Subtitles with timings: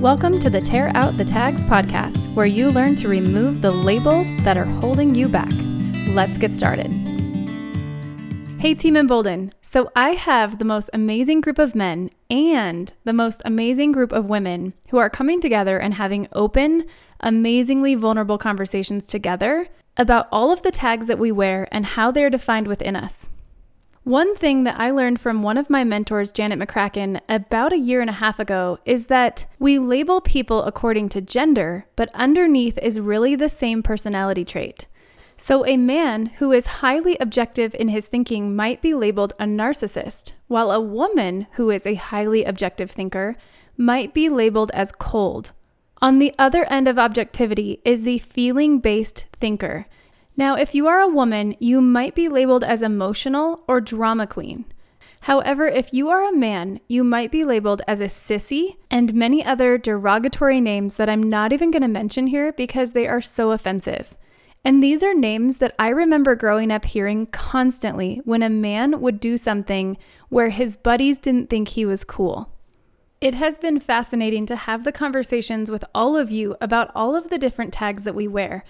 [0.00, 4.28] Welcome to the Tear Out the Tags podcast, where you learn to remove the labels
[4.44, 5.50] that are holding you back.
[6.10, 6.86] Let's get started.
[8.60, 9.52] Hey, Team Embolden.
[9.60, 14.26] So, I have the most amazing group of men and the most amazing group of
[14.26, 16.86] women who are coming together and having open,
[17.18, 22.30] amazingly vulnerable conversations together about all of the tags that we wear and how they're
[22.30, 23.28] defined within us.
[24.08, 28.00] One thing that I learned from one of my mentors, Janet McCracken, about a year
[28.00, 33.00] and a half ago is that we label people according to gender, but underneath is
[33.00, 34.86] really the same personality trait.
[35.36, 40.32] So, a man who is highly objective in his thinking might be labeled a narcissist,
[40.46, 43.36] while a woman who is a highly objective thinker
[43.76, 45.52] might be labeled as cold.
[46.00, 49.84] On the other end of objectivity is the feeling based thinker.
[50.38, 54.66] Now, if you are a woman, you might be labeled as emotional or drama queen.
[55.22, 59.44] However, if you are a man, you might be labeled as a sissy and many
[59.44, 63.50] other derogatory names that I'm not even going to mention here because they are so
[63.50, 64.16] offensive.
[64.64, 69.18] And these are names that I remember growing up hearing constantly when a man would
[69.18, 72.52] do something where his buddies didn't think he was cool.
[73.20, 77.28] It has been fascinating to have the conversations with all of you about all of
[77.28, 78.62] the different tags that we wear.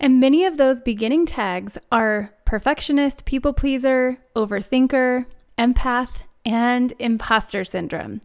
[0.00, 5.26] And many of those beginning tags are perfectionist, people pleaser, overthinker,
[5.58, 8.20] empath, and imposter syndrome.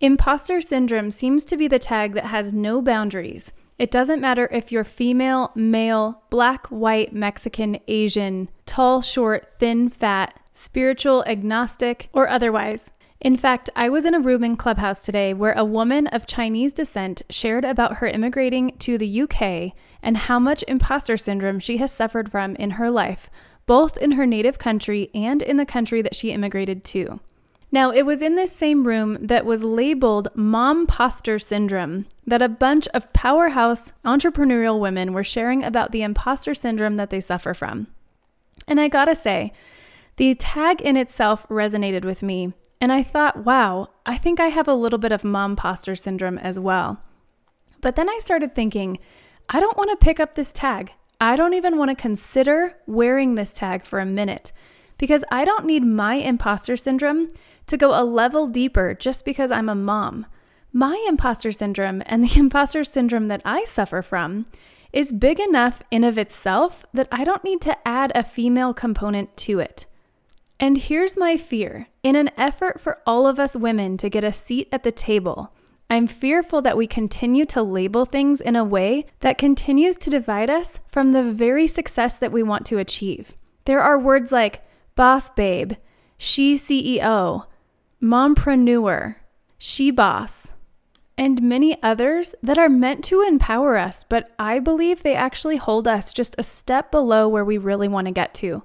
[0.00, 3.52] Imposter syndrome seems to be the tag that has no boundaries.
[3.78, 10.38] It doesn't matter if you're female, male, black, white, Mexican, Asian, tall, short, thin, fat,
[10.52, 12.92] spiritual, agnostic, or otherwise.
[13.24, 16.74] In fact, I was in a room in Clubhouse today where a woman of Chinese
[16.74, 19.72] descent shared about her immigrating to the UK
[20.02, 23.30] and how much imposter syndrome she has suffered from in her life,
[23.64, 27.18] both in her native country and in the country that she immigrated to.
[27.72, 32.88] Now, it was in this same room that was labeled momposter syndrome that a bunch
[32.88, 37.86] of powerhouse entrepreneurial women were sharing about the imposter syndrome that they suffer from.
[38.68, 39.54] And I gotta say,
[40.16, 42.52] the tag in itself resonated with me,
[42.84, 46.60] and I thought, wow, I think I have a little bit of momposter syndrome as
[46.60, 47.00] well.
[47.80, 48.98] But then I started thinking,
[49.48, 50.92] I don't wanna pick up this tag.
[51.18, 54.52] I don't even wanna consider wearing this tag for a minute
[54.98, 57.30] because I don't need my imposter syndrome
[57.68, 60.26] to go a level deeper just because I'm a mom.
[60.70, 64.44] My imposter syndrome and the imposter syndrome that I suffer from
[64.92, 69.34] is big enough in of itself that I don't need to add a female component
[69.38, 69.86] to it.
[70.60, 71.88] And here's my fear.
[72.02, 75.52] In an effort for all of us women to get a seat at the table,
[75.90, 80.50] I'm fearful that we continue to label things in a way that continues to divide
[80.50, 83.36] us from the very success that we want to achieve.
[83.64, 84.62] There are words like
[84.94, 85.74] boss babe,
[86.16, 87.46] she CEO,
[88.02, 89.16] mompreneur,
[89.58, 90.52] she boss,
[91.16, 95.86] and many others that are meant to empower us, but I believe they actually hold
[95.86, 98.62] us just a step below where we really want to get to.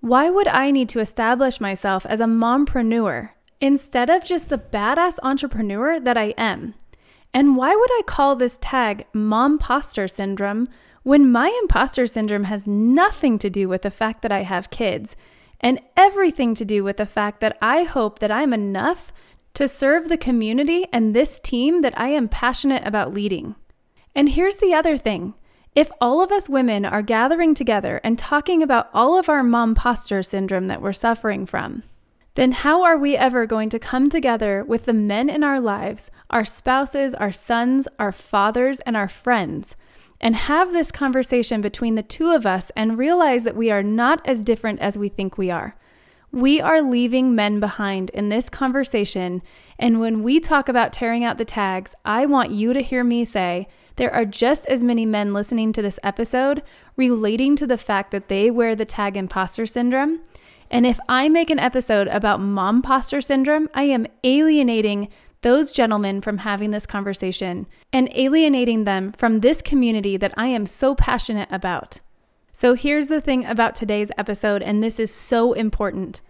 [0.00, 5.18] Why would I need to establish myself as a mompreneur instead of just the badass
[5.22, 6.74] entrepreneur that I am?
[7.34, 10.66] And why would I call this tag momposter syndrome
[11.02, 15.16] when my imposter syndrome has nothing to do with the fact that I have kids
[15.60, 19.12] and everything to do with the fact that I hope that I'm enough
[19.54, 23.56] to serve the community and this team that I am passionate about leading.
[24.14, 25.34] And here's the other thing
[25.74, 30.24] if all of us women are gathering together and talking about all of our momposter
[30.24, 31.82] syndrome that we're suffering from,
[32.34, 36.10] then how are we ever going to come together with the men in our lives,
[36.30, 39.76] our spouses, our sons, our fathers, and our friends?
[40.20, 44.20] and have this conversation between the two of us and realize that we are not
[44.24, 45.76] as different as we think we are.
[46.30, 49.42] We are leaving men behind in this conversation.
[49.78, 53.24] And when we talk about tearing out the tags, I want you to hear me
[53.24, 53.66] say
[53.96, 56.62] there are just as many men listening to this episode
[56.96, 60.20] relating to the fact that they wear the tag imposter syndrome.
[60.70, 65.08] And if I make an episode about mom momposter syndrome, I am alienating
[65.40, 70.66] those gentlemen from having this conversation and alienating them from this community that I am
[70.66, 72.00] so passionate about.
[72.52, 76.20] So here's the thing about today's episode, and this is so important.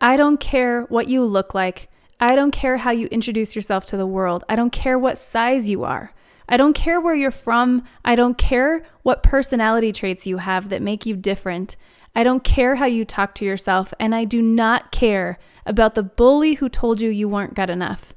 [0.00, 1.88] I don't care what you look like.
[2.20, 4.44] I don't care how you introduce yourself to the world.
[4.48, 6.12] I don't care what size you are.
[6.48, 7.84] I don't care where you're from.
[8.04, 11.76] I don't care what personality traits you have that make you different.
[12.14, 13.92] I don't care how you talk to yourself.
[13.98, 18.14] And I do not care about the bully who told you you weren't good enough.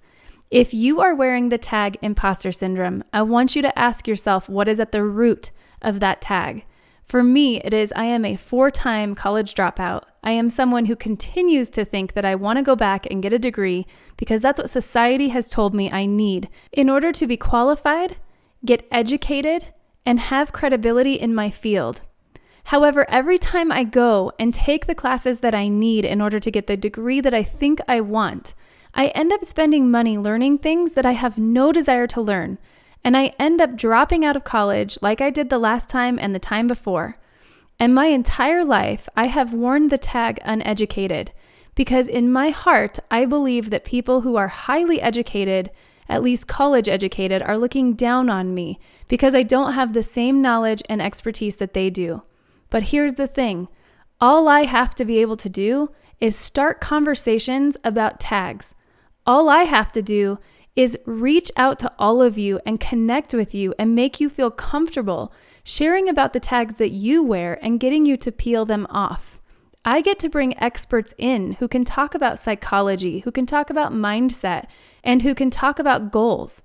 [0.52, 4.68] If you are wearing the tag imposter syndrome, I want you to ask yourself what
[4.68, 5.52] is at the root
[5.82, 6.66] of that tag.
[7.06, 10.04] For me, it is I am a four time college dropout.
[10.24, 13.34] I am someone who continues to think that I want to go back and get
[13.34, 13.86] a degree
[14.18, 18.18] because that's what society has told me I need in order to be qualified,
[18.66, 19.74] get educated,
[20.06, 22.02] and have credibility in my field.
[22.66, 26.52] However, every time I go and take the classes that I need in order to
[26.52, 28.54] get the degree that I think I want,
[28.94, 32.58] I end up spending money learning things that I have no desire to learn,
[33.04, 36.36] and I end up dropping out of college like I did the last time and
[36.36, 37.18] the time before.
[37.80, 41.32] And my entire life, I have worn the tag uneducated
[41.76, 45.72] because in my heart, I believe that people who are highly educated,
[46.10, 50.42] at least college educated, are looking down on me because I don't have the same
[50.42, 52.24] knowledge and expertise that they do.
[52.70, 53.70] But here's the thing
[54.20, 58.76] all I have to be able to do is start conversations about tags.
[59.26, 60.38] All I have to do
[60.80, 64.50] is reach out to all of you and connect with you and make you feel
[64.50, 69.42] comfortable sharing about the tags that you wear and getting you to peel them off.
[69.84, 73.92] I get to bring experts in who can talk about psychology, who can talk about
[73.92, 74.68] mindset,
[75.04, 76.62] and who can talk about goals.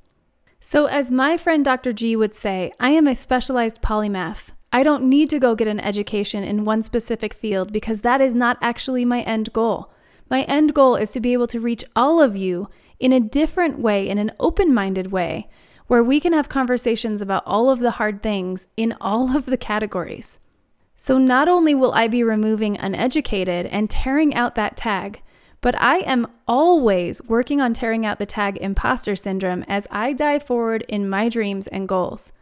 [0.61, 1.93] So, as my friend Dr.
[1.93, 4.51] G would say, I am a specialized polymath.
[4.73, 8.33] I don't need to go get an education in one specific field because that is
[8.33, 9.93] not actually my end goal.
[10.31, 12.69] My end goal is to be able to reach all of you
[12.99, 15.49] in a different way, in an open minded way,
[15.87, 19.57] where we can have conversations about all of the hard things in all of the
[19.57, 20.39] categories.
[20.97, 25.23] So, not only will I be removing uneducated and tearing out that tag,
[25.61, 30.43] but I am always working on tearing out the tag imposter syndrome as I dive
[30.43, 32.33] forward in my dreams and goals.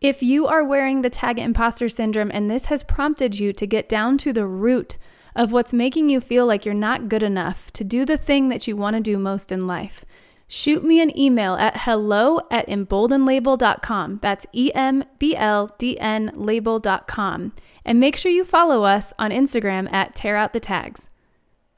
[0.00, 3.88] If you are wearing the tag imposter syndrome and this has prompted you to get
[3.88, 4.98] down to the root
[5.34, 8.66] of what's making you feel like you're not good enough to do the thing that
[8.66, 10.04] you want to do most in life,
[10.46, 14.20] shoot me an email at hello at emboldenlabel.com.
[14.22, 17.52] That's E M B L D N label.com.
[17.84, 21.08] And make sure you follow us on Instagram at tear out the tags.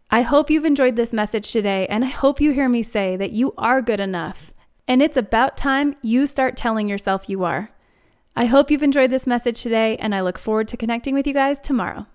[0.08, 3.32] I hope you've enjoyed this message today, and I hope you hear me say that
[3.32, 4.52] you are good enough.
[4.86, 7.70] And it's about time you start telling yourself you are.
[8.36, 11.34] I hope you've enjoyed this message today, and I look forward to connecting with you
[11.34, 12.06] guys tomorrow.